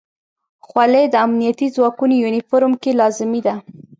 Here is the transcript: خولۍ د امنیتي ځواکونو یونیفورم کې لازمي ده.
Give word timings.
خولۍ 0.67 1.05
د 1.09 1.15
امنیتي 1.25 1.67
ځواکونو 1.75 2.13
یونیفورم 2.23 2.73
کې 2.81 2.91
لازمي 3.01 3.41
ده. 3.47 3.55